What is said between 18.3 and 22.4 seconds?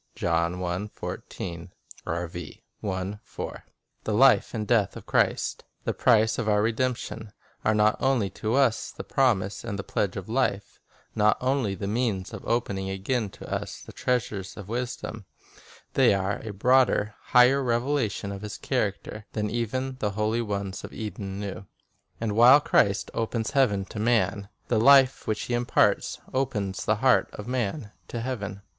of His character than even the holy ones of Eden knew. And